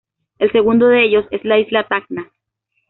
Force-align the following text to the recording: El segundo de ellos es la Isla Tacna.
El 0.39 0.51
segundo 0.51 0.87
de 0.87 1.03
ellos 1.03 1.25
es 1.29 1.43
la 1.45 1.59
Isla 1.59 1.85
Tacna. 1.87 2.31